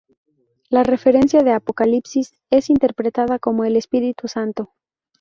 La 0.71 0.81
referencia 0.81 1.43
de 1.43 1.51
Apocalipsis 1.51 2.33
es 2.49 2.71
interpretada 2.71 3.37
como 3.37 3.65
el 3.65 3.75
Espíritu 3.75 4.27
Santo. 4.27 4.71